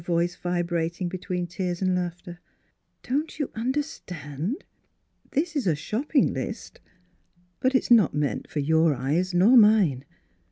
Greg," 0.03 0.07
she 0.07 0.11
said, 0.13 0.15
her 0.15 0.19
voice 0.19 0.35
vibrating 0.35 1.09
between 1.09 1.45
tears 1.45 1.79
and 1.79 1.93
laughter," 1.95 2.39
don't 3.07 3.37
you 3.37 3.51
understand.'' 3.53 4.63
This 5.33 5.55
is 5.55 5.67
a 5.67 5.75
shopping 5.75 6.33
list; 6.33 6.79
but 7.59 7.75
it's 7.75 7.91
not 7.91 8.15
meant 8.15 8.49
for 8.49 8.61
your 8.61 8.95
eyes 8.95 9.35
nor 9.35 9.55
mine. 9.55 10.03